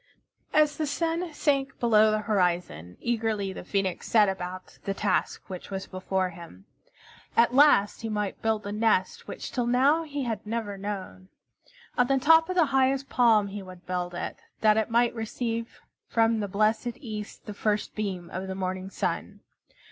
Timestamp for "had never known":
10.23-11.29